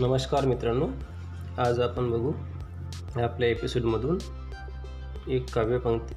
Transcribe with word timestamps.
नमस्कार 0.00 0.46
मित्रांनो 0.46 0.86
आज 1.58 1.80
आपण 1.80 2.10
बघू 2.10 2.32
आपल्या 3.22 3.48
एपिसोडमधून 3.48 4.18
एक 5.28 5.50
काव्यपंक्ती 5.54 6.14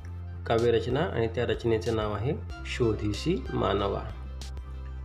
काव्यरचना 0.47 0.99
आणि 0.99 1.27
त्या 1.27 1.45
रचनेचं 1.45 1.95
नाव 1.95 2.13
आहे 2.13 2.33
शोधिसी 2.65 3.43
मानवा. 3.53 4.01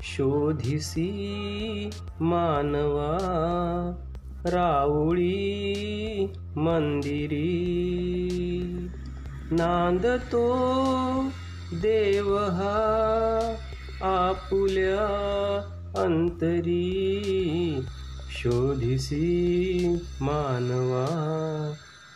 शोधिसी 0.03 1.91
मानवा 2.21 3.19
राऊळी 4.45 6.33
मंदिरी 6.57 7.51
नांदतो 9.51 10.55
देव 11.73 12.37
हा 12.37 13.57
आपुल्या 14.03 15.07
अंतरी. 15.97 17.21
शोधिसी 18.45 19.79
मानवा 20.21 21.07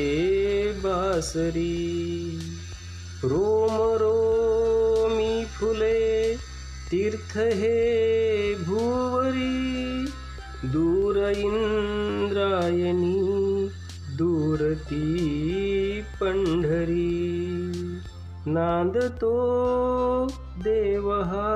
बासरी. 0.72 2.38
रोम 3.24 3.72
रोमी 3.74 5.44
फुले 5.44 6.36
तीर्थ 6.90 7.36
हे 7.36 8.54
भुवरी. 8.54 10.04
दूर 10.64 11.16
इंद्रायणी 11.36 13.20
दूरती 14.18 15.14
पंढरी. 16.20 17.30
नांदतो 18.46 19.34
देव 20.58 21.12
हा 21.12 21.54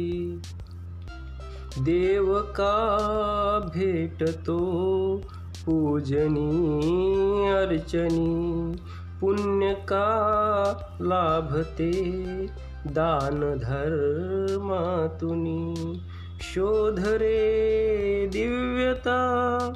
देव 1.78 2.40
का 2.40 3.72
भेटतो. 3.76 5.22
पूजनी 5.66 7.50
अर्चनी 7.50 8.76
पुण्य 9.22 9.74
का 9.74 10.74
लाभते. 11.02 12.46
दान 12.88 13.58
धर्मातुनी 13.58 16.00
शोध 16.42 17.00
रे 17.00 18.30
दिव्यता 18.34 19.74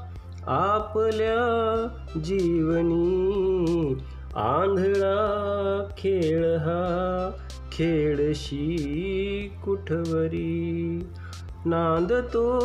आपल्या 0.47 1.87
जीवनी. 2.19 3.97
आंधळा 4.35 5.89
खेळ 5.97 6.57
हा 6.57 7.29
खेळशी 7.71 9.51
कुठवरी. 9.65 10.99
नांदतो 11.65 12.59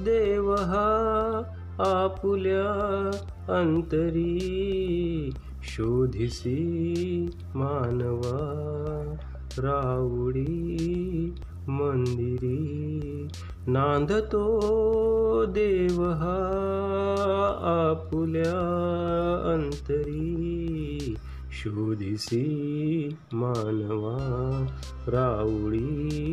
देव 0.00 0.54
हा 0.54 1.42
आपुल्या 1.78 3.10
अंतरी 3.48 5.30
शोधिसी 5.62 7.30
मानवा 7.54 9.14
रावडी 9.58 11.34
मंदिरी. 11.68 13.28
नांदतो 13.66 14.44
देव 15.48 16.02
हा 16.02 16.38
आपुल्या 17.62 18.60
अंतरी 19.54 21.14
शोधिसी 21.52 22.44
मानवा 23.32 24.16
रावडी 25.08 26.31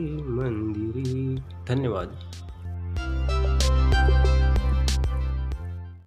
धन्यवाद. 1.69 2.28